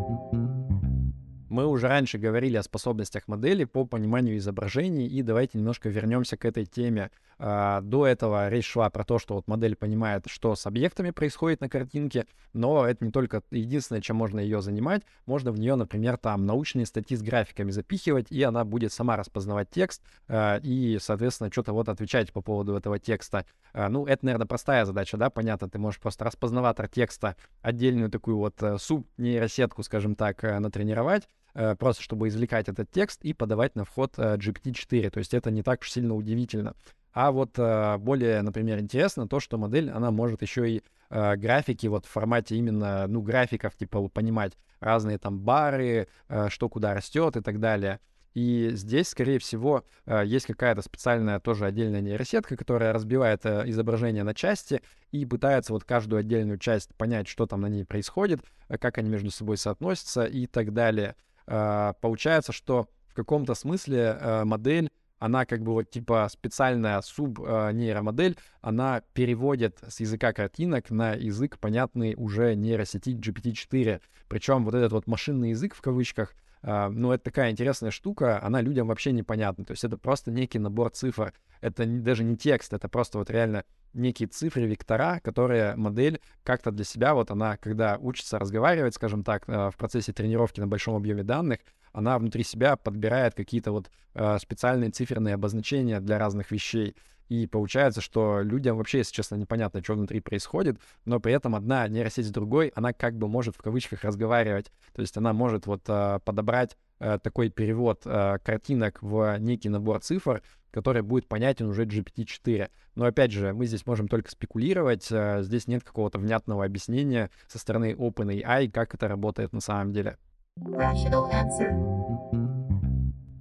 [1.49, 6.45] Мы уже раньше говорили о способностях модели по пониманию изображений, и давайте немножко вернемся к
[6.45, 7.09] этой теме.
[7.39, 11.61] А, До этого речь шла про то, что вот модель понимает, что с объектами происходит
[11.61, 15.03] на картинке, но это не только единственное, чем можно ее занимать.
[15.25, 19.69] Можно в нее, например, там научные статьи с графиками запихивать, и она будет сама распознавать
[19.69, 23.45] текст а, и, соответственно, что-то вот отвечать по поводу этого текста.
[23.73, 25.69] А, Ну, это, наверное, простая задача, да, понятно.
[25.69, 32.03] Ты можешь просто распознаватор текста, отдельную такую вот э, суб-нейросетку, скажем так, э, натренировать, просто
[32.03, 35.09] чтобы извлекать этот текст и подавать на вход э, GPT-4.
[35.09, 36.75] То есть это не так уж сильно удивительно.
[37.11, 41.87] А вот э, более, например, интересно то, что модель, она может еще и э, графики
[41.87, 47.35] вот в формате именно, ну, графиков, типа, понимать разные там бары, э, что куда растет
[47.35, 47.99] и так далее.
[48.35, 54.23] И здесь, скорее всего, э, есть какая-то специальная тоже отдельная нейросетка, которая разбивает э, изображение
[54.23, 54.81] на части
[55.11, 59.09] и пытается вот каждую отдельную часть понять, что там на ней происходит, э, как они
[59.09, 61.15] между собой соотносятся и так далее.
[61.49, 68.37] Э, Получается, что в каком-то смысле э, модель она как бы вот типа специальная суб-нейромодель,
[68.61, 73.99] она переводит с языка картинок на язык, понятный уже нейросети GPT-4.
[74.29, 78.87] Причем вот этот вот машинный язык в кавычках, ну, это такая интересная штука, она людям
[78.87, 79.65] вообще непонятна.
[79.65, 81.33] То есть это просто некий набор цифр.
[81.61, 86.71] Это не- даже не текст, это просто вот реально некие цифры, вектора, которые модель как-то
[86.71, 90.95] для себя, вот она, когда учится разговаривать, скажем так, э, в процессе тренировки на большом
[90.95, 91.59] объеме данных,
[91.93, 96.95] она внутри себя подбирает какие-то вот э, специальные циферные обозначения для разных вещей.
[97.29, 101.87] И получается, что людям вообще, если честно, непонятно, что внутри происходит, но при этом одна
[101.87, 104.71] нейросеть с другой, она как бы может в кавычках разговаривать.
[104.93, 109.99] То есть она может вот э, подобрать э, такой перевод э, картинок в некий набор
[110.01, 112.69] цифр, который будет понятен уже GPT-4.
[112.95, 117.59] Но опять же, мы здесь можем только спекулировать, э, здесь нет какого-то внятного объяснения со
[117.59, 120.17] стороны OpenAI, как это работает на самом деле.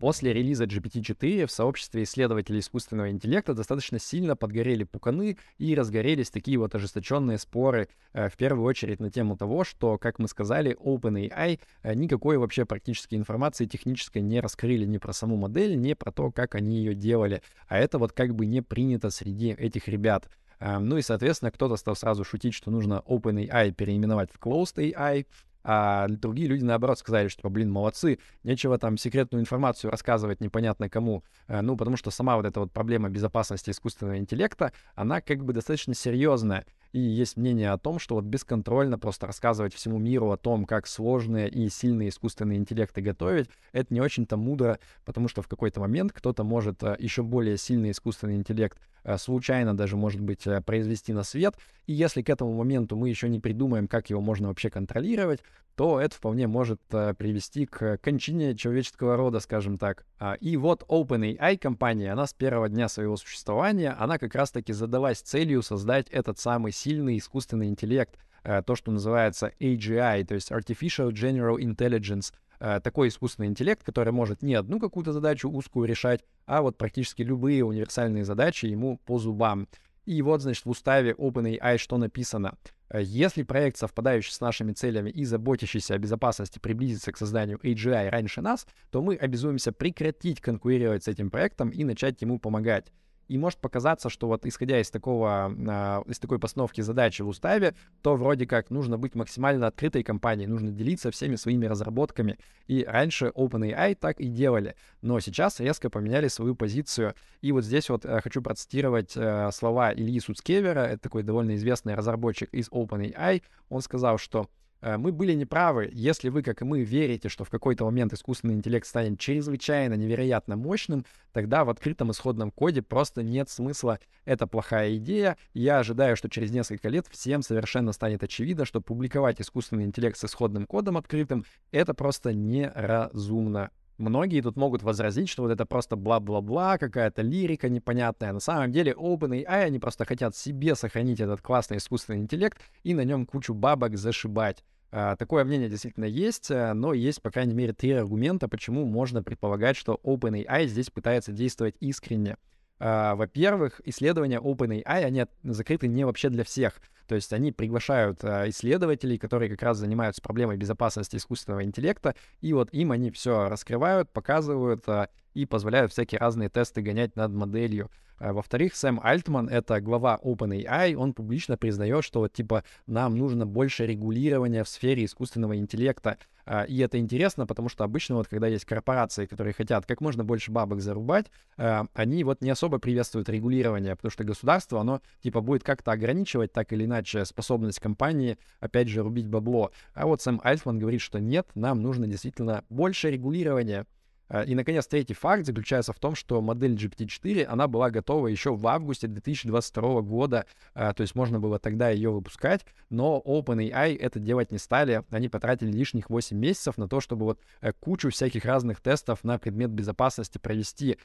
[0.00, 6.56] После релиза GPT-4 в сообществе исследователей искусственного интеллекта достаточно сильно подгорели пуканы и разгорелись такие
[6.58, 11.58] вот ожесточенные споры, э, в первую очередь на тему того, что, как мы сказали, OpenAI
[11.82, 16.30] э, никакой вообще практической информации технической не раскрыли ни про саму модель, ни про то,
[16.30, 17.42] как они ее делали.
[17.66, 20.28] А это вот как бы не принято среди этих ребят.
[20.60, 25.26] Э, ну и, соответственно, кто-то стал сразу шутить, что нужно OpenAI переименовать в Closed AI,
[25.64, 31.24] а другие люди, наоборот, сказали, что, блин, молодцы, нечего там секретную информацию рассказывать непонятно кому.
[31.46, 35.52] Э, ну, потому что сама вот эта вот проблема безопасности искусственного интеллекта, она как бы
[35.52, 36.64] достаточно серьезная.
[36.92, 40.86] И есть мнение о том, что вот бесконтрольно просто рассказывать всему миру о том, как
[40.86, 46.12] сложные и сильные искусственные интеллекты готовить, это не очень-то мудро, потому что в какой-то момент
[46.12, 48.78] кто-то может э, еще более сильный искусственный интеллект
[49.16, 51.54] случайно даже, может быть, э, произвести на свет.
[51.86, 55.40] И если к этому моменту мы еще не придумаем, как его можно вообще контролировать,
[55.78, 60.04] то это вполне может э, привести к кончине человеческого рода, скажем так.
[60.18, 65.20] А, и вот OpenAI компания, она с первого дня своего существования, она как раз-таки задалась
[65.20, 71.12] целью создать этот самый сильный искусственный интеллект, э, то, что называется AGI, то есть Artificial
[71.12, 76.62] General Intelligence, э, такой искусственный интеллект, который может не одну какую-то задачу узкую решать, а
[76.62, 79.68] вот практически любые универсальные задачи ему по зубам.
[80.06, 82.54] И вот, значит, в уставе OpenAI что написано—
[82.90, 88.08] Э, если проект, совпадающий с нашими целями и заботящийся о безопасности, приблизится к созданию AGI
[88.08, 92.92] раньше нас, то мы обязуемся прекратить конкурировать с этим проектом и начать ему помогать.
[93.28, 97.74] И может показаться, что вот исходя из такого, э, из такой постановки задачи в уставе,
[98.02, 102.38] то вроде как нужно быть максимально открытой компанией, нужно делиться всеми своими разработками.
[102.66, 107.14] И раньше OpenAI так и делали, но сейчас резко поменяли свою позицию.
[107.42, 111.94] И вот здесь вот э, хочу процитировать э, слова Ильи Суцкевера, это такой довольно известный
[111.94, 113.42] разработчик из OpenAI.
[113.68, 114.48] Он сказал, что
[114.80, 115.90] мы были неправы.
[115.92, 120.56] Если вы, как и мы, верите, что в какой-то момент искусственный интеллект станет чрезвычайно невероятно
[120.56, 123.98] мощным, тогда в открытом исходном коде просто нет смысла.
[124.24, 125.36] Это плохая идея.
[125.54, 130.24] Я ожидаю, что через несколько лет всем совершенно станет очевидно, что публиковать искусственный интеллект с
[130.24, 133.70] исходным кодом открытым— это просто неразумно.
[133.98, 138.32] Многие тут могут возразить, что вот это просто бла-бла-бла, какая-то лирика непонятная.
[138.32, 143.02] На самом деле OpenAI, они просто хотят себе сохранить этот классный искусственный интеллект и на
[143.02, 144.62] нем кучу бабок зашибать.
[144.92, 149.22] А, такое мнение действительно есть, э, но есть, по крайней мере, три аргумента, почему можно
[149.22, 152.36] предполагать, что OpenAI здесь пытается действовать искренне.
[152.78, 156.80] А, во-первых, исследования OpenAI, они закрыты не вообще для всех.
[157.08, 162.52] То есть они приглашают а, исследователей, которые как раз занимаются проблемой безопасности искусственного интеллекта, и
[162.52, 167.90] вот им они все раскрывают, показывают а, и позволяют всякие разные тесты гонять над моделью.
[168.18, 173.46] А, во-вторых, Сэм Альтман, это глава OpenAI, он публично признает, что вот типа нам нужно
[173.46, 176.18] больше регулирования в сфере искусственного интеллекта.
[176.44, 180.24] А, и это интересно, потому что обычно вот когда есть корпорации, которые хотят как можно
[180.24, 181.26] больше бабок зарубать,
[181.56, 186.52] а, они вот не особо приветствуют регулирование, потому что государство, оно типа будет как-то ограничивать
[186.52, 189.72] так или иначе способность компании, опять же, рубить бабло.
[189.94, 193.86] А вот Сэм Альтман говорит, что нет, нам нужно действительно больше регулирования.
[194.28, 198.54] Э, и, наконец, третий факт заключается в том, что модель GPT-4, она была готова еще
[198.54, 204.18] в августе 2022 года, э, то есть можно было тогда ее выпускать, но OpenAI это
[204.18, 205.04] делать не стали.
[205.10, 209.38] Они потратили лишних 8 месяцев на то, чтобы вот э, кучу всяких разных тестов на
[209.38, 210.98] предмет безопасности провести.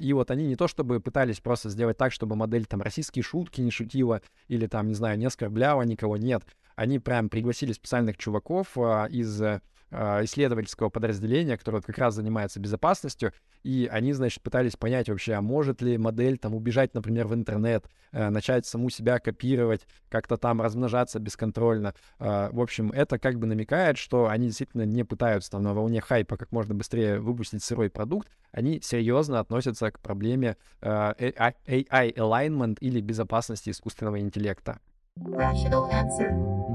[0.00, 3.60] И вот они не то чтобы пытались просто сделать так, чтобы модель там российские шутки
[3.60, 6.44] не шутила или там, не знаю, не оскорбляла никого, нет.
[6.76, 9.42] Они прям пригласили специальных чуваков из
[9.92, 15.40] исследовательского подразделения, которое вот как раз занимается безопасностью, и они, значит, пытались понять вообще, а
[15.40, 20.60] может ли модель там убежать, например, в интернет, э, начать саму себя копировать, как-то там
[20.60, 21.94] размножаться бесконтрольно.
[22.18, 26.00] Э, в общем, это как бы намекает, что они действительно не пытаются там на волне
[26.00, 32.78] хайпа как можно быстрее выпустить сырой продукт, они серьезно относятся к проблеме э, AI alignment
[32.80, 34.80] или безопасности искусственного интеллекта.
[35.18, 36.71] Rational answer.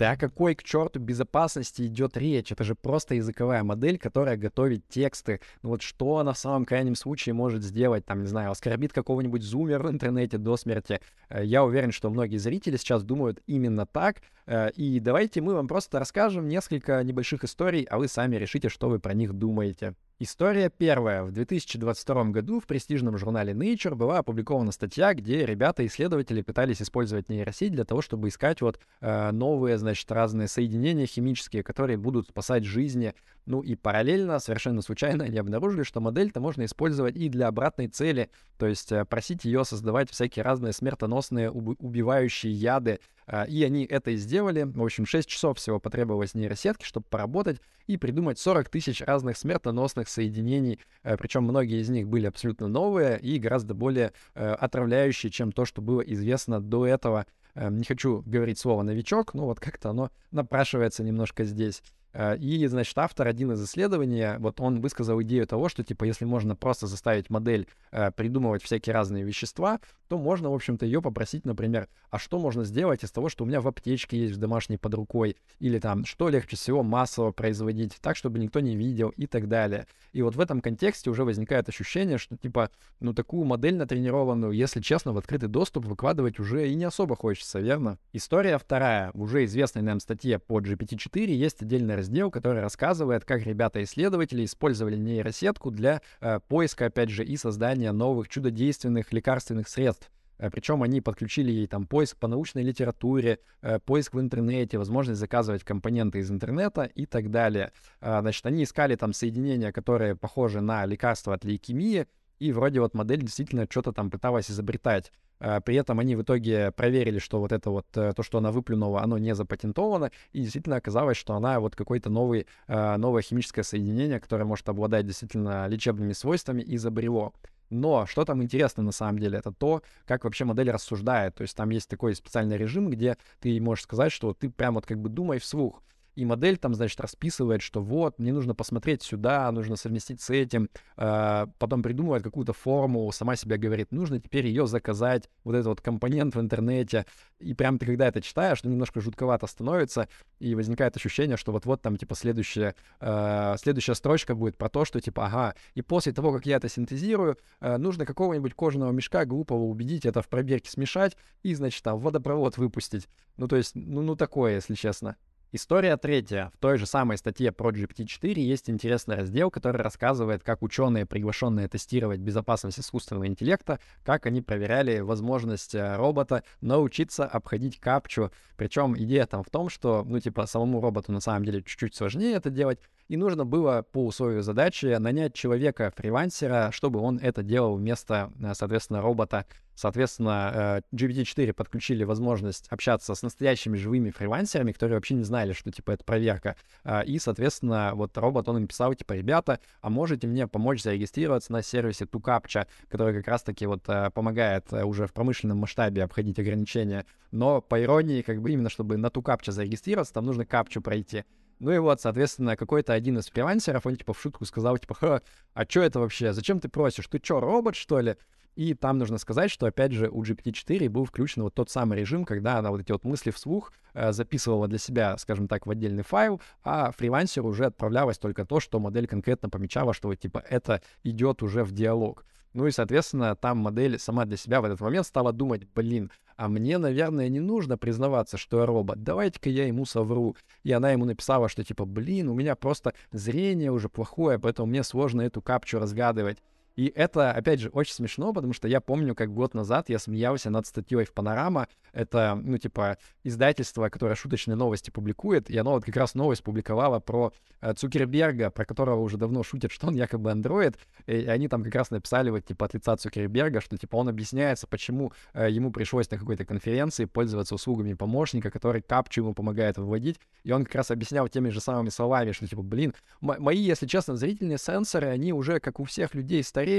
[0.00, 2.50] Да, какой к черту безопасности идет речь?
[2.50, 5.42] Это же просто языковая модель, которая готовит тексты.
[5.60, 8.06] Ну вот что она в самом крайнем случае может сделать?
[8.06, 11.02] Там, не знаю, оскорбит какого-нибудь зумер в интернете до смерти.
[11.28, 14.22] Э, я уверен, что многие зрители сейчас думают именно так.
[14.46, 18.88] Э, и давайте мы вам просто расскажем несколько небольших историй, а вы сами решите, что
[18.88, 19.96] вы про них думаете.
[20.22, 21.22] История первая.
[21.22, 27.72] В 2022 году в престижном журнале Nature была опубликована статья, где ребята-исследователи пытались использовать нейросеть
[27.72, 33.14] для того, чтобы искать вот э, новые, значит, разные соединения химические, которые будут спасать жизни.
[33.46, 38.28] Ну и параллельно, совершенно случайно, они обнаружили, что модель-то можно использовать и для обратной цели,
[38.58, 43.00] то есть э, просить ее создавать всякие разные смертоносные уб- убивающие яды,
[43.48, 44.62] и они это и сделали.
[44.62, 50.08] В общем, 6 часов всего потребовалось нейросетке, чтобы поработать и придумать 40 тысяч разных смертоносных
[50.08, 50.80] соединений.
[51.02, 55.64] Э, Причем многие из них были абсолютно новые и гораздо более э, отравляющие, чем то,
[55.64, 57.26] что было известно до этого.
[57.54, 61.82] Э, Не хочу говорить слово «новичок», но вот как-то оно напрашивается немножко здесь.
[62.12, 66.24] Э, И, значит, автор один из исследований, вот он высказал идею того, что, типа, если
[66.24, 71.44] можно просто заставить модель э, придумывать всякие разные вещества, то можно, в общем-то, ее попросить,
[71.44, 74.76] например, а что можно сделать из того, что у меня в аптечке есть в домашней
[74.76, 79.26] под рукой, или там, что легче всего массово производить, так, чтобы никто не видел и
[79.26, 79.86] так далее.
[80.12, 84.80] И вот в этом контексте уже возникает ощущение, что, типа, ну, такую модель натренированную, если
[84.80, 87.98] честно, в открытый доступ выкладывать уже и не особо хочется, верно?
[88.12, 89.12] История вторая.
[89.14, 94.96] В уже известной нам статье по GPT-4 есть отдельный раздел, который рассказывает, как ребята-исследователи использовали
[94.96, 100.10] нейросетку для э, поиска, опять же, и создания новых чудодейственных лекарственных средств.
[100.50, 105.64] Причем они подключили ей там поиск по научной литературе, э, поиск в интернете, возможность заказывать
[105.64, 107.72] компоненты из интернета и так далее.
[108.00, 112.06] А, Значит, они искали там соединения, которые похожи на лекарства от лейкемии,
[112.40, 115.12] и вроде вот модель действительно что-то там пыталась изобретать.
[115.38, 118.50] А, При этом они в итоге проверили, что вот это вот, э, то, что она
[118.50, 123.62] выплюнула, оно не запатентовано, и действительно оказалось, что она вот какое-то новый, э, новое химическое
[123.62, 127.32] соединение, которое может обладать действительно лечебными свойствами, изобрело.
[127.70, 131.36] Но что там интересно на самом деле, это то, как вообще модель рассуждает.
[131.36, 134.86] То есть там есть такой специальный режим, где ты можешь сказать, что ты прям вот
[134.86, 135.82] как бы думай вслух.
[136.20, 140.68] И модель там, значит, расписывает, что вот, мне нужно посмотреть сюда, нужно совместить с этим.
[140.98, 145.80] Э, потом придумывает какую-то формулу, сама себе говорит, нужно теперь ее заказать, вот этот вот
[145.80, 147.06] компонент в интернете.
[147.38, 150.08] И прям ты, когда это читаешь, ну, немножко жутковато становится,
[150.40, 155.00] и возникает ощущение, что вот-вот там, типа, следующая, э, следующая строчка будет про то, что,
[155.00, 159.62] типа, ага, и после того, как я это синтезирую, э, нужно какого-нибудь кожаного мешка глупого
[159.62, 163.08] убедить это в пробирке смешать и, значит, там, водопровод выпустить.
[163.38, 165.16] Ну, то есть, ну, ну такое, если честно.
[165.52, 166.52] История третья.
[166.54, 171.66] В той же самой статье про GPT-4 есть интересный раздел, который рассказывает, как ученые, приглашенные
[171.66, 178.30] тестировать безопасность искусственного интеллекта, как они проверяли возможность э, робота научиться обходить капчу.
[178.56, 182.36] Причем идея там в том, что, ну, типа, самому роботу на самом деле чуть-чуть сложнее
[182.36, 182.78] это делать,
[183.08, 189.02] и нужно было по условию задачи нанять человека-фрилансера, чтобы он это делал вместо, э, соответственно,
[189.02, 189.46] робота.
[189.80, 195.70] Соответственно, э, GPT-4 подключили возможность общаться с настоящими живыми фрилансерами, которые вообще не знали, что,
[195.72, 196.56] типа, это проверка.
[196.84, 201.52] А, И, соответственно, вот робот, он им писал, типа, ребята, а можете мне помочь зарегистрироваться
[201.52, 206.38] на сервисе TuCaptcha, который как раз-таки вот э, помогает э, уже в промышленном масштабе обходить
[206.38, 207.06] ограничения.
[207.30, 211.24] Но, по иронии, как бы именно, чтобы на TuCaptcha зарегистрироваться, там нужно капчу пройти.
[211.58, 215.22] Ну и вот, соответственно, какой-то один из фрилансеров, он типа в шутку сказал, типа,
[215.54, 216.34] а что это вообще?
[216.34, 217.06] Зачем ты просишь?
[217.06, 218.16] Ты что, робот, что ли?
[218.56, 222.24] И там нужно сказать, что, опять же, у GPT-4 был включен вот тот самый режим,
[222.24, 226.02] когда она вот эти вот мысли вслух э, записывала для себя, скажем так, в отдельный
[226.02, 230.82] файл, а фрилансеру уже отправлялось только то, что модель конкретно помечала, что вот, типа, это
[231.04, 232.24] идет уже в диалог.
[232.52, 236.48] Ну и, соответственно, там модель сама для себя в этот момент стала думать, блин, а
[236.48, 240.36] мне, наверное, не нужно признаваться, что я робот, давайте-ка я ему совру.
[240.64, 244.82] И она ему написала, что типа, блин, у меня просто зрение уже плохое, поэтому мне
[244.82, 246.38] сложно эту капчу разгадывать.
[246.80, 250.48] И это, опять же, очень смешно, потому что я помню, как год назад я смеялся
[250.48, 251.68] над статьей в Панорама.
[251.92, 256.98] Это, ну, типа, издательство, которое шуточные новости публикует, и оно вот как раз новость публиковало
[256.98, 261.64] про э, Цукерберга, про которого уже давно шутят, что он якобы андроид, и они там
[261.64, 265.72] как раз написали вот, типа, от лица Цукерберга, что, типа, он объясняется, почему э, ему
[265.72, 270.76] пришлось на какой-то конференции пользоваться услугами помощника, который капчу ему помогает выводить, и он как
[270.76, 275.34] раз объяснял теми же самыми словами, что, типа, блин, мои, если честно, зрительные сенсоры, они
[275.34, 276.69] уже, как у всех людей, стареют,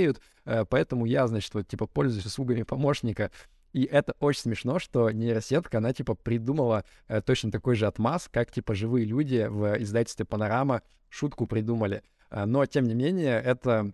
[0.45, 3.31] э, поэтому я, значит, вот, типа, пользуюсь услугами помощника,
[3.73, 8.51] и это очень смешно, что нейросетка, она, типа, придумала э, точно такой же отмаз, как,
[8.51, 12.03] типа, живые люди в издательстве «Панорама» шутку придумали.
[12.29, 13.91] Э, но, тем не менее, это,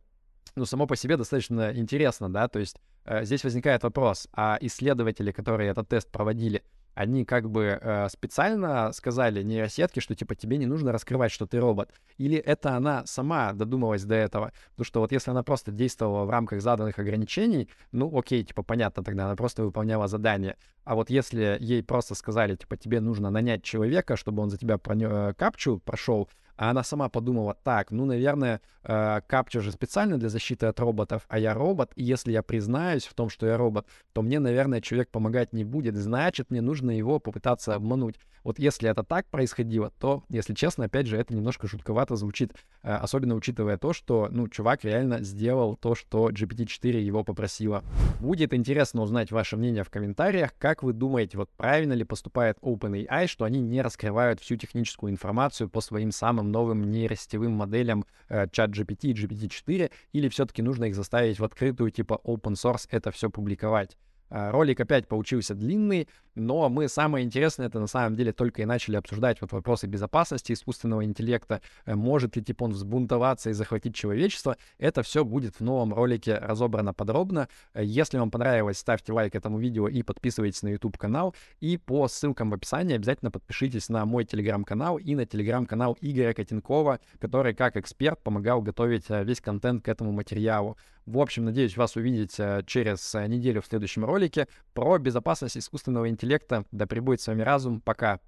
[0.56, 2.78] ну, само по себе достаточно интересно, да, то есть
[3.22, 6.62] здесь возникает вопрос, а исследователи, которые этот тест проводили,
[6.98, 11.60] они как бы э, специально сказали нейросетке, что типа тебе не нужно раскрывать, что ты
[11.60, 11.92] робот.
[12.18, 14.52] Или это она сама додумалась до этого.
[14.72, 19.04] Потому что вот если она просто действовала в рамках заданных ограничений, ну окей, типа понятно,
[19.04, 20.58] тогда она просто выполняла задание.
[20.86, 24.78] А вот если ей просто сказали, типа тебе нужно нанять человека, чтобы он за тебя
[24.78, 30.18] пронё- э, капчу прошел, а она сама подумала, так, ну, наверное, э, капча же специально
[30.18, 33.58] для защиты от роботов, а я робот, и если я признаюсь в том, что я
[33.58, 38.16] робот, то мне, наверное, человек помогать не будет, значит, мне нужно его попытаться обмануть.
[38.44, 42.94] Вот если это так происходило, то, если честно, опять же, это немножко жутковато звучит, э,
[42.94, 47.84] особенно учитывая то, что, ну, чувак реально сделал то, что GPT-4 его попросила.
[48.20, 53.28] Будет интересно узнать ваше мнение в комментариях, как вы думаете, вот правильно ли поступает OpenAI,
[53.28, 59.10] что они не раскрывают всю техническую информацию по своим самым новым нейросетевым моделям э, ChatGPT
[59.10, 63.98] и GPT-4, или все-таки нужно их заставить в открытую, типа open source, это все публиковать?
[64.30, 68.66] Э, ролик опять получился длинный, но мы самое интересное это на самом деле только и
[68.66, 73.96] начали обсуждать вот вопросы безопасности искусственного интеллекта, э, может ли типа он взбунтоваться и захватить
[73.96, 74.58] человечество.
[74.78, 77.48] Это все будет в новом ролике разобрано подробно.
[77.74, 81.36] Э, если вам понравилось, ставьте лайк этому видео и подписывайтесь на YouTube канал.
[81.60, 87.00] И по ссылкам в описании обязательно подпишитесь на мой телеграм-канал и на телеграм-канал Игоря Котенкова,
[87.20, 90.78] который как эксперт помогал готовить весь контент к этому материалу.
[91.08, 92.36] В общем, надеюсь вас увидеть
[92.66, 96.66] через неделю в следующем ролике про безопасность искусственного интеллекта.
[96.72, 97.80] Да пребудет с вами разум.
[97.80, 98.20] Пока.